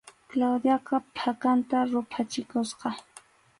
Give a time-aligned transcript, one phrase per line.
[0.29, 2.89] Claudiaqa phakanta ruphachikusqa.